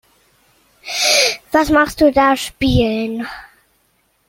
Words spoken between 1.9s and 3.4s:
du da? Spielen.